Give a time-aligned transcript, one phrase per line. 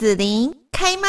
[0.00, 1.08] 子琳开麦，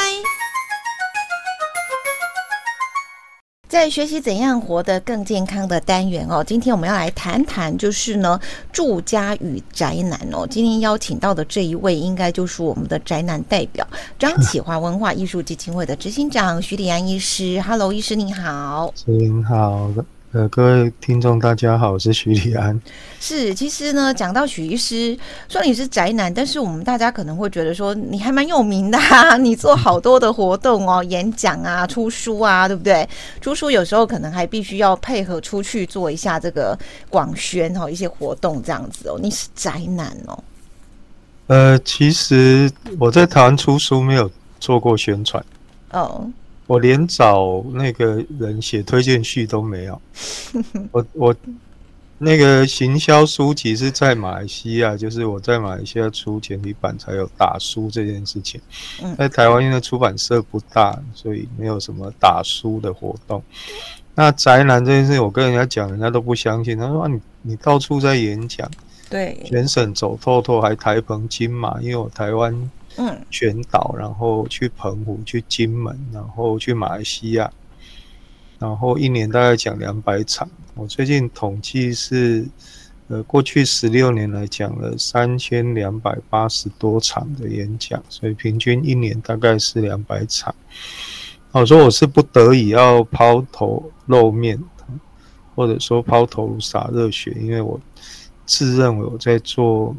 [3.70, 8.38] 在学习怎样活得更健康的单元哦，今天我们要来谈谈，就是呢
[8.73, 10.46] 住家与宅男哦。
[10.46, 13.88] 今天邀请到的这一位，应该就是我们的宅男代表
[14.19, 17.62] 张启华文化艺术基金会的执行长徐礼安医师。
[17.62, 18.94] Hello，医师你好。
[19.05, 19.89] 您好。
[20.34, 22.80] 呃，各位听众，大家好，我是徐立安。
[23.20, 25.18] 是，其实呢，讲到许医师，
[25.50, 33.05] 说你是宅男，但是我们大家可能会觉得说你还蛮有名的啊， 你做好多的活动哦，演讲啊，出书啊，对不对？
[33.41, 39.20] 出书有时候可能还必须要配合出去做一下这个广宣哦，一些活动这样子哦。
[39.22, 40.44] 你是宅男哦？
[41.48, 45.44] 呃，其实我在台湾出书没有做过宣传
[45.91, 46.25] 哦。
[46.71, 50.02] 我连找那个人写推荐序都没有。
[50.94, 51.35] 我我
[52.17, 58.61] 那个行销书籍是在马来西亚，就是我在马来西亚出简体版才有打书这件事情。
[59.17, 63.44] 在台湾因为出版社不大，所以没有什么打书的活动。
[64.16, 66.78] 那宅男这件事情，我跟人家讲，人家都不相信。
[66.78, 68.66] 他说：“啊，你你到处在演讲，
[69.09, 72.56] 对，全省走透透，还台澎金马，因为我台湾。”
[72.97, 77.50] 嗯，全岛，然后去澎湖，去金门，然后去马来西亚，
[78.59, 80.50] 然后一年大概讲两百场。
[80.75, 82.45] 我最近统计是，
[83.08, 90.53] 呃，过去十六年来讲了三千两百八十多场的演讲，所以平均一年大概是两百场。
[91.52, 94.62] 我说我是不得已要抛头露面，
[95.56, 97.80] 或者说抛头洒热血，因为我
[98.45, 99.95] 自认为我在做。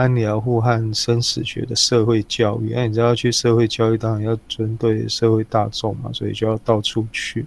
[0.00, 7.44] 安疗护和生死学的社会教育，那你知道去社会教育，当然要针对社会大众嘛，所以就要到处去。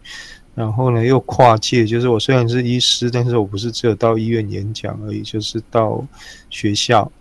[0.53, 6.05] 然后呢，又跨界，就是我虽然是医师，但是我不是只有到医院演讲而已，就是到
[6.51, 7.11] 学校，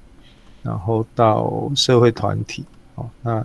[0.63, 2.63] 然后到社会团体。
[2.97, 3.41] 哦，那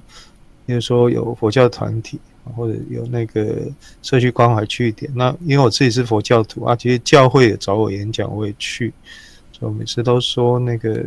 [0.66, 2.20] 比如说有佛教团体，
[2.54, 3.62] 或者有那个
[4.02, 5.10] 社区关怀据点。
[5.16, 8.94] 那因为我自己是佛教徒啊，其实教会也找我演讲，我也去。
[9.54, 11.06] 所以我每次都说那个。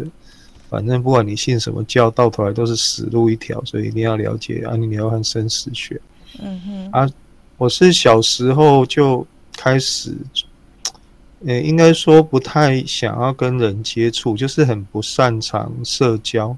[0.71, 6.01] 反正不管你信什么教，到头来都是死路一条，所以一定要了解安尼疗和生死学。
[6.41, 7.11] 嗯哼，啊，
[7.59, 9.27] 我是小时候就
[9.57, 10.15] 开始，
[11.45, 16.57] 呃、欸，应该说不太想要跟人接触，就是很不擅长社交，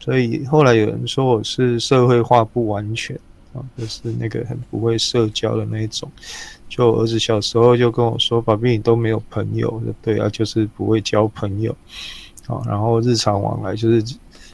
[0.00, 3.14] 所以后来有人说我是社会化不完全
[3.52, 6.10] 啊，就是那个很不会社交的那一种。
[6.66, 11.76] 就我儿子小时候就跟我说：“宝贝，你都没有朋友。”对啊，就是不会交朋友。
[12.46, 14.04] 好，然后日常往来就是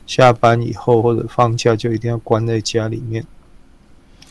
[0.06, 3.24] 下班以后或者放假就一定要关在家里面。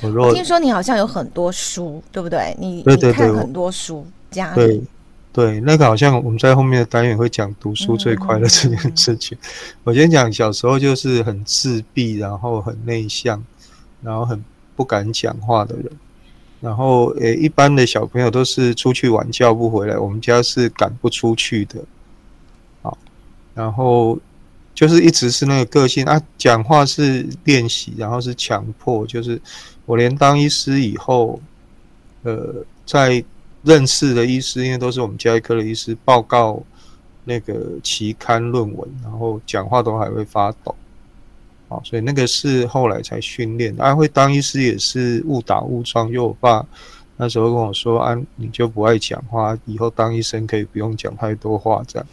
[0.02, 2.56] 我，我听说你好像有很多书，对不对？
[2.58, 4.82] 你对对对，你看很多书，家里对
[5.32, 9.38] 对，那个好像我们在后面的单元会讲读书最快乐这件事情。
[9.42, 9.48] 嗯、
[9.84, 13.44] 我先讲小时候就是很自闭，然后很内向，
[14.02, 14.44] 然后很
[14.76, 15.86] 不敢讲话的人。
[16.62, 21.80] 然后诶，一般的小朋友都是出去玩叫不回来，我们家是赶不出去的。
[23.60, 24.18] 然后
[24.74, 29.06] 就是一直是那个个性啊，讲话是练习，然后是强迫。
[29.06, 29.40] 就是
[29.86, 31.38] 我连当医师以后，
[32.24, 33.22] 呃，在
[33.64, 36.64] 认识的医师，因为都是我们家医科的医师，报告
[37.26, 40.74] 那个期刊论文，然后讲话都还会发抖。
[41.68, 43.84] 好，所以那个是后来才训练的。
[43.84, 46.66] 啊，会当医师也是误打误撞，因为我爸
[47.18, 52.08] 那时候跟我说：“啊，你就不爱讲话，以后当医生可以不用讲太多话。”这样。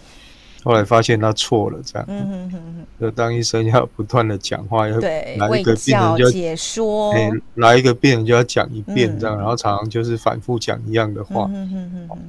[0.67, 7.15] 后来发现他错了，这样，嗯哼哼哼，就当医生要不断的讲话，要来一个病人就要解说，
[7.55, 11.49] 来一个病人就要讲一遍这样，然后常常就是反复讲一样的话，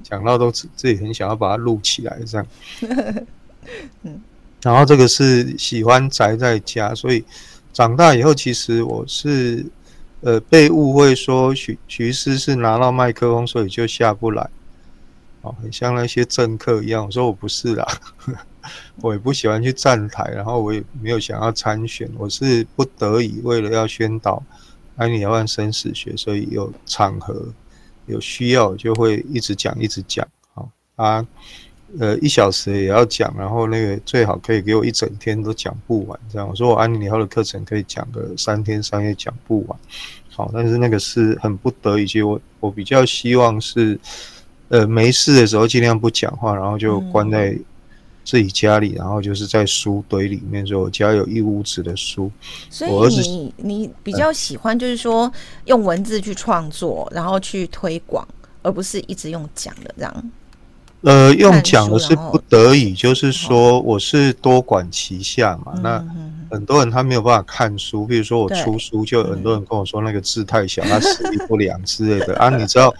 [0.04, 2.48] 讲到都自己很想要把它录起来这样，
[4.62, 7.26] 然后这个是喜欢宅在家，所以
[7.74, 9.66] 长大以后其实我是
[10.22, 14.48] 呃被误会说许许医师是拿到麦克风，所以就下不来。
[15.42, 17.86] 哦很像那些政客一样，我说我不是啦，
[19.02, 24.42] 我也不喜欢去站台，然后我也没有想要参选，我是不得已为了要宣导
[24.96, 27.48] 安宁疗生死学，所以有场合
[28.08, 30.28] 有需要就会一直讲一直讲。
[30.54, 31.26] 好啊，
[32.00, 36.48] 呃，一小时也要讲，然后那个最好可以给我一整天都讲不完，这样。
[36.48, 39.80] 我说我安宁疗的课程可以讲个三天三夜讲不完，
[40.32, 43.98] 好，但是那个是很不得已，其实我我比较希望是。
[44.70, 47.58] 呃，没事的时候尽量不讲话，然后就关在
[48.24, 50.68] 自己家里，嗯、然后就是在书堆里面。
[50.68, 52.30] 说我家有一屋子的书，
[52.70, 55.32] 所以你你比较喜欢就是说
[55.66, 58.28] 用文字去创作，然后去推广，
[58.62, 60.32] 而不是一直用讲的这样。
[61.02, 65.74] 呃，用讲的是不得已，就是说我是多管齐下嘛。
[65.76, 66.06] 哦、那
[66.50, 72.50] 很多人他没有办法看书，比如说我出书，就很多人跟我说那个字太小，他视力不良之类的啊。
[72.50, 72.94] 你知道，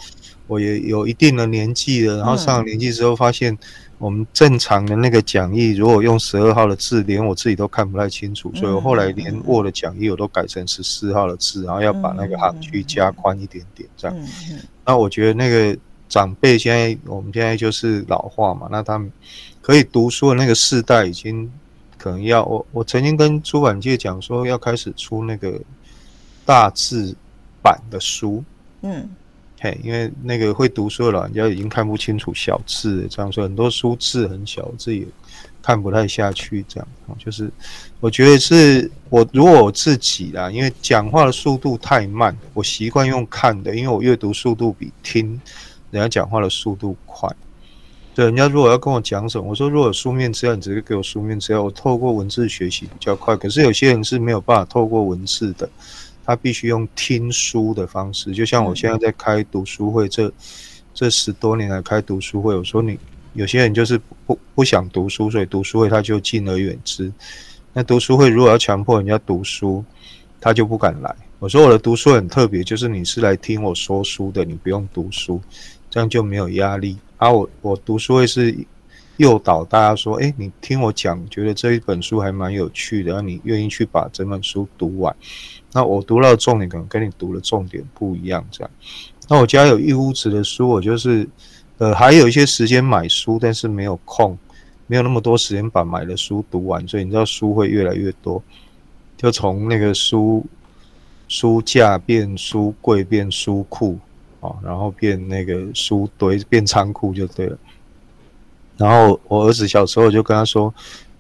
[0.48, 3.58] 我也有一定的年纪了，然后上了年纪之后发现。
[4.00, 14.16] 我们正常的那个讲义，如果用十二号的字，连我自己都看不太清楚，所以我后来连 Word 的讲义我都改成十四号的字，然后要把那个行距加宽一点点，这样。
[14.86, 15.76] 那我觉得那个
[16.08, 19.12] 长辈现在，我们现在就是老化嘛，那他们
[19.64, 21.52] 可以读书的那个世代，已经
[21.98, 22.64] 可能要我。
[22.72, 25.60] 我曾经跟出版界讲说，要开始出那个
[26.46, 27.16] 大字
[27.64, 28.44] 版的书。
[28.84, 29.10] 嗯。
[29.60, 35.08] 嘿，因为那个会读书的老人家已经看不清楚小字，这样说很多书字很小，自己
[35.64, 36.64] 看不太下去。
[36.68, 36.88] 这样，
[37.18, 37.52] 就是
[38.00, 45.42] 我觉得是我如果我自己啦，因为讲话的速度太慢，我习惯用看的，因为我阅读速度比听
[45.90, 47.28] 人家讲话的速度快。
[48.14, 53.36] 对，人家如果要跟我讲什么，我说如果书面资料，你直接给我书面资料，我透过文字学习比较快。
[53.36, 55.68] 可是有些人是没有办法透过文字的。
[56.28, 60.30] 他必须用听书的方式，就像我现在在开读书会，这
[60.94, 63.00] 这十多年来开读书会，我说你
[63.34, 67.10] 有些人就是不不想读书，所以读书会他就敬而远之。
[67.72, 69.82] 那读书会如果要强迫人家读书，
[70.42, 71.16] 他就不敢来。
[71.40, 75.40] 我说我的读书很特别，就是你是来听我说书的，你不用读书，
[75.90, 76.98] 这样就没有压力。
[77.16, 78.54] 啊，我我读书会是
[79.18, 85.16] 诱导大家说，诶，你听我讲，觉得这一本书还蛮有趣的，然后你愿意去把整本书读完。
[85.74, 88.72] 那我读到的重点可能跟你读的重点不一样，这样。
[89.28, 91.28] 那我家有一屋子的书，我就是，
[91.78, 94.38] 呃，还有一些时间买书，但是没有空，
[94.88, 98.42] 没有那么多时间把买的书读完，所以你知道书会越来越多，
[99.18, 100.46] 就从那个书
[101.28, 104.00] 书架变书柜变书库
[104.40, 107.58] 啊，然后变那个书堆变仓库就对了。
[108.78, 110.74] 然后我儿子小时候就跟他说。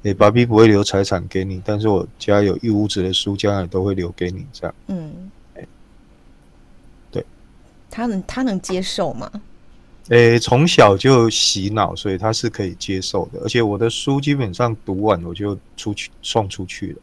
[0.03, 4.75] 诶，爸比不会留财产给你，但是我家有一屋子的书，将来都会留给你，这样。
[4.87, 5.29] 嗯，
[7.11, 7.25] 对，
[7.89, 9.29] 他能他能接受吗？
[10.09, 13.39] 诶，从小就洗脑，所以他是可以接受的。
[13.43, 17.01] 而且我的书基本上读完，我就出去送出去了。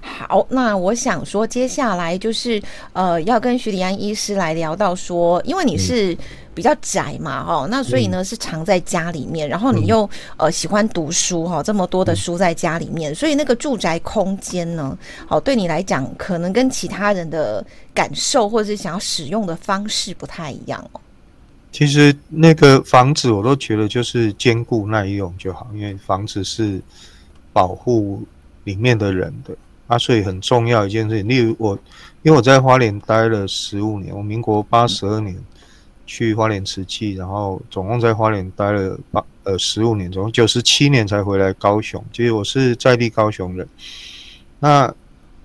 [0.00, 2.60] 好，那我想说，接下来就是
[2.92, 6.16] 呃，要跟徐礼安医师来聊到说，因为你是
[6.54, 17.64] 比较宅嘛，哈、嗯，那所以呢是常在家里面，然后你又呃喜欢读书哈，这么多的书在家里面，所以那个住宅空间呢，好，对你来讲，可能跟其他人的
[17.94, 21.00] 感受或者是想要使用的方式不太一样哦。
[21.72, 26.80] 其实那个房子我都觉得就是坚固耐用就好，因为房子是
[27.52, 28.22] 保护。
[28.64, 29.56] 里面的人的
[29.86, 31.26] 啊，所以很重要一件事情。
[31.26, 31.76] 例如我，
[32.22, 35.34] 因为我在花莲待了十五年，我民国八十二年
[36.12, 42.04] 去花莲瓷器，然后总共在花莲待了八呃十五年，总共九十七年才回来高雄。
[42.12, 43.68] 其实我是在地高雄人。
[44.58, 44.92] 那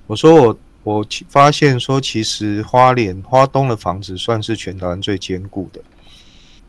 [0.08, 5.80] 我说我我发现说，其实花莲花东的房子算是全台湾最坚固的。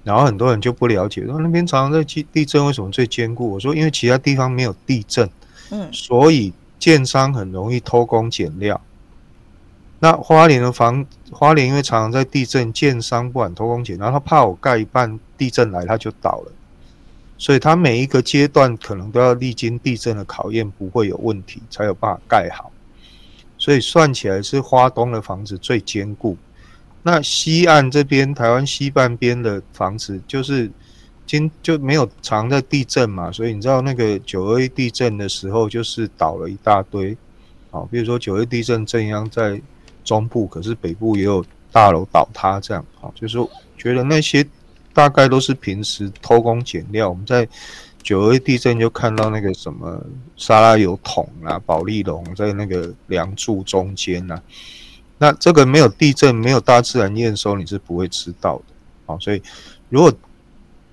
[0.05, 3.53] 然后很多人就不了解，说那边常常在地地震，为什么最坚固？
[3.53, 5.27] 我说因为其他地方没有地震。
[5.71, 8.79] 嗯，所以建商很容易偷工减料。
[9.99, 16.53] 那花莲的房，花莲因为常常在地震，建商不敢偷工减料，他怕我盖一半，地震来他就倒了。
[17.39, 22.71] 所以他每一个阶段可能都要历经地震的考验，不会有问题，才有办法盖好。
[23.59, 26.37] 所以算起来是花东的房子最坚固。
[27.03, 30.71] 那西岸这边，台湾西半边的房子就是。
[31.29, 37.19] 今就没有常在地震嘛，所以你知道那个九二一地震的时候，就是倒了一大堆，
[37.73, 39.61] 好，比如说九二地震震央在
[40.07, 43.37] 中部，可是北部也有大楼倒塌这样，好，就是
[43.77, 44.43] 觉得那些
[44.95, 47.11] 大概都是平时偷工减料。
[47.11, 47.47] 我们在
[48.03, 50.01] 九二地震就看到那个什么
[50.37, 54.41] 沙拉油桶啊、保丽龙在那个梁柱中间呐，
[55.19, 58.75] 那这个没有地震、没有大自然验收，你是不会知道的，
[59.07, 59.43] 好，所以
[59.89, 60.13] 如果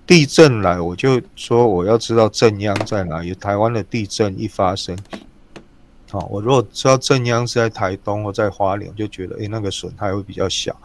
[0.06, 3.34] 地震来，我就说我要知道震央在哪里。
[3.36, 4.98] 台湾的地震一发生，
[6.14, 10.76] 哦，我如果知道正央是在台东或在花莲，就觉得诶、那个损害会比较小。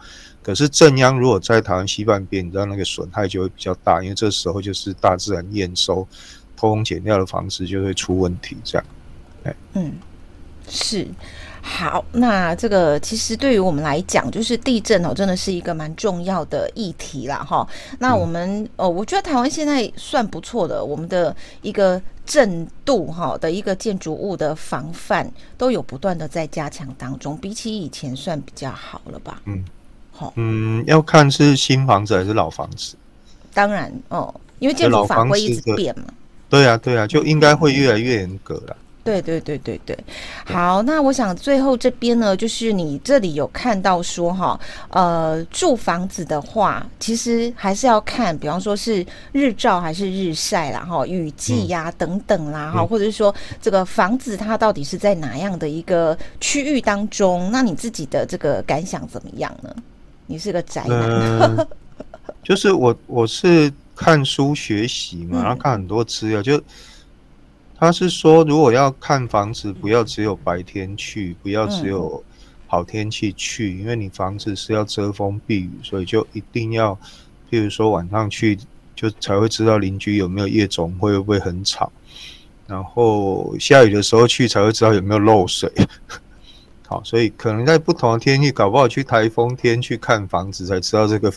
[0.41, 6.07] 可是正央如果在台湾西半边，你知道那个损害就会比较大，因为这时候就是大自然验收、
[6.57, 8.57] 偷工减料的方式就会出问题。
[8.63, 9.93] 这样，嗯，
[10.67, 11.07] 是。
[11.79, 17.37] 好，那这个其实对于我们来讲，就是地震哦，真的是一个蛮重要的议题啦。
[17.37, 17.65] 哈。
[17.99, 29.41] 那我们哦，我觉得台湾现在算不错的，我们的一个震度哈的一个建筑物的防范都有不断的在加强当中，比起以前算比较好了吧？
[29.45, 29.63] 嗯，
[30.11, 32.97] 好，嗯，要看是新房子还是老房子。
[33.53, 36.07] 当然哦，因为建筑法规一直变嘛。
[36.49, 38.75] 对啊，对啊，就应该会越来越严格了。
[39.09, 39.97] 对对对对对，
[40.45, 57.49] 好，那我想最后这边呢，就是你这里有看到说哈，呃，住房子的话，其实还是要看，比方说是日照还是日晒啦，哈，雨季呀、啊、等等啦，哈、嗯，或者是说这个房子它到底是在哪样的一个区域当中？
[57.51, 59.75] 那你自己的这个感想怎么样呢？
[60.27, 61.67] 你是个宅男，呃、
[62.43, 66.61] 就是我我是看书学习嘛，然后看很多资料就。
[67.79, 72.21] 他是说，如果要看房子，不要只有白天去，不要只有
[72.67, 76.93] 好天气去，因为你房子是要遮风避雨，所以就一定要，
[77.49, 78.59] 譬如说晚上去，
[78.93, 81.89] 就才会知道邻居有没有夜总会，会不会很吵。
[82.67, 85.71] 然后下雨的时候去，才会知道有没有漏水。
[86.85, 91.31] 好，所以可能在不同的天气，搞不好去台风天去看房子，才知道这个。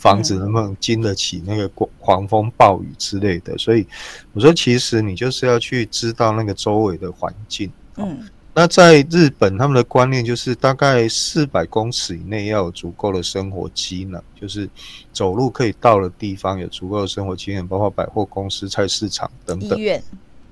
[0.00, 3.56] 房子能不能经得起那个狂风暴雨之类的？
[3.58, 3.86] 所以
[4.32, 7.70] 我说，其实你就是要去知道那个周围的环境。
[7.98, 14.66] 嗯，那在日本，他们的观念就是大概四百公尺以内要有足够的生活机能，就是
[15.12, 19.78] 走路可以到的地方有足够的生活机能，包括百货公司、菜市场等等。
[19.78, 20.02] 医院，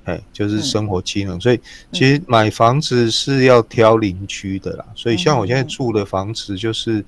[0.05, 1.41] 哎，就是生活机能。
[1.41, 1.59] 所以
[1.91, 4.85] 其实买房子是要挑邻居的啦。
[4.95, 7.03] 所以像我现在住的房子就是。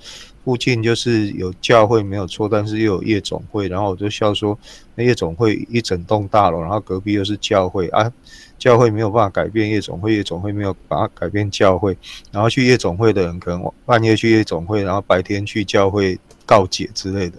[0.51, 4.59] 附近就是有教会没有错，但是又有夜总会，然后我就笑说，
[4.97, 8.13] 那夜总会一整栋大楼，然后隔壁又是教会啊，
[8.59, 11.97] 教会没有办法改变夜总会，夜总会没有办法改变教会，
[12.33, 17.39] 然后去夜总会的人可能半夜去夜总会，然后白天去教会告解之类的，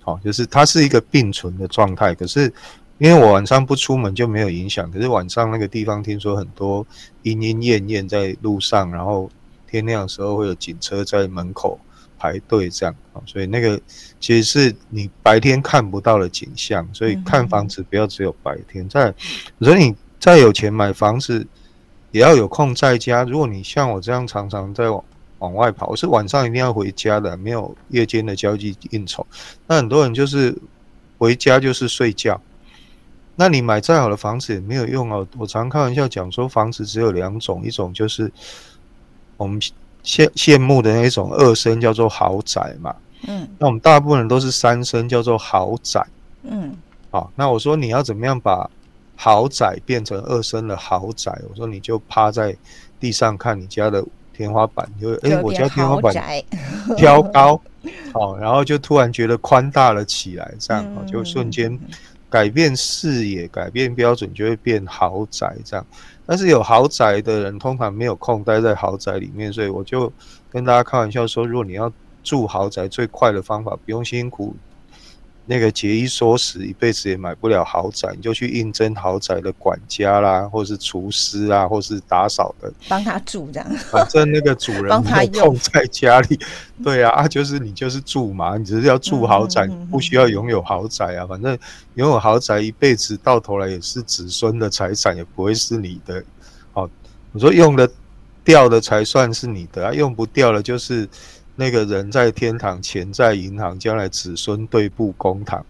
[0.00, 2.12] 好，就是它是一个并存的状态。
[2.12, 2.52] 可是
[2.98, 6.84] 因为我晚上不出门就没有影响，可是晚上那个地方听说很多
[7.22, 9.30] 莺莺燕燕在路上，然后
[9.70, 11.78] 天亮的时候会有警车在门口。
[12.18, 13.80] 排队这样啊，所以那个
[14.18, 18.88] 其实是你白天看不到的景象，所以看房子不要只有白天。
[18.88, 19.14] 再，
[19.60, 21.46] 所以你再有钱买房子，
[22.10, 23.22] 也要有空在家。
[23.22, 25.04] 如果你像我这样常常在往
[25.38, 29.24] 往外跑，我是晚上一定要回家的，没有夜间的交际应酬。
[29.66, 30.52] 那很多人就是
[31.16, 32.40] 回家就是睡觉。
[33.36, 35.26] 那你买再好的房子也没有用哦。
[35.38, 38.30] 我常开玩笑讲说，房子只有两种，一种就是
[39.36, 39.60] 我们。
[40.08, 42.96] 羡羡慕的那种二升叫做豪宅嘛，
[43.26, 46.02] 嗯，那我们大部分人都是三升叫做豪宅，
[46.44, 46.74] 嗯，
[47.10, 48.68] 好，那我说你要怎么样把
[49.14, 51.30] 豪宅变成二升的豪宅？
[51.50, 52.56] 我说你就趴在
[52.98, 56.14] 地上看你家的天花板，就哎、欸，我家天花板
[56.96, 57.60] 挑高，
[58.14, 61.78] 好， 然后就突然觉得宽大了起来，这样就瞬间
[62.30, 65.86] 改变视野，改变标准，就会变豪宅这样。
[66.26, 70.12] 但是有豪宅的人通常没有空待在豪宅里面，所以我就
[70.50, 71.90] 跟大家开玩笑说，如果你要
[72.22, 74.54] 住豪宅，最快的方法不用辛苦。
[75.50, 83.66] 那个节衣缩食，一辈子也买不了豪宅，你就去应征豪宅的管家啦，或是厨师啊，或是打扫的，帮他住这样。
[83.90, 86.38] 反正那个主人 没有空在家里，
[86.84, 91.26] 对啊，啊，就是你就是住嘛，你只是要住豪宅，嗯、不需要拥有豪宅啊。
[91.26, 91.58] 反正
[91.94, 96.22] 拥有豪宅一辈子到头来也是子孙的财产，也不会是你的。
[96.74, 96.90] 哦，
[97.32, 97.90] 我说用的
[98.44, 101.08] 掉的才算是你的啊，用不掉了就是。
[101.60, 105.66] 那个人在天堂，钱在银行，将来子孙对簿公堂，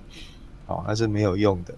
[0.66, 1.74] 哦，那是没有用的。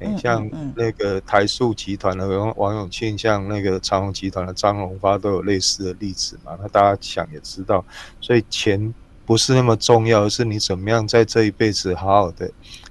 [0.00, 6.52] 欸、像那个台塑集团的王王永庆，像那个长隆集团的张荣发，都有类似的例子嘛。
[6.60, 7.82] 那大家想也知道，
[8.20, 8.92] 所以钱
[9.24, 12.50] 不是那么重要，而是你怎么样在这一辈子好好的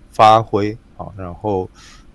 [0.10, 1.70] 发挥好，然后，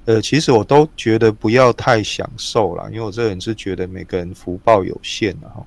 [0.05, 5.65] 呃，其实我都觉得不要太享受了，因为我这个人是觉得每个人福报有限的哈。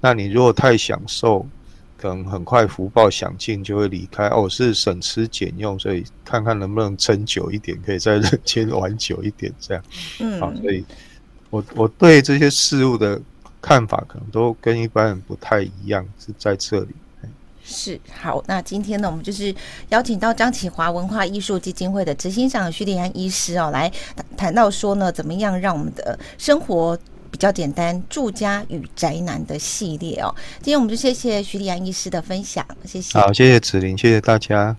[0.00, 1.44] 那你如果太享受，
[2.02, 9.84] 可能很快福报享尽就会离开哦，是省吃俭用，所以看看能不能撑久一点，可以在人间玩久一点，这样。
[10.18, 10.84] 嗯，好，所以
[11.50, 13.20] 我我对这些事物的
[13.60, 16.88] 看法可能都跟一般人不太一样，是在这里。
[17.64, 19.54] 是好，那今天呢，我们就是
[19.90, 23.88] 邀请到张启华文化艺术基金会的执行长徐立安医师哦，来
[24.36, 26.98] 谈到说呢，怎么样让我们的生活。
[27.32, 30.32] 比较简单，住家与宅男的系列哦。
[30.60, 33.18] 今天我们就谢谢徐立安医师的分享，谢谢。
[33.18, 34.76] 好，谢谢子琳，谢谢大家。